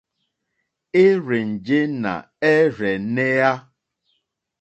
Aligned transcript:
Érzènjé 1.03 1.79
nà 2.01 2.13
ɛ́rzɛ̀nɛ́á. 2.51 3.51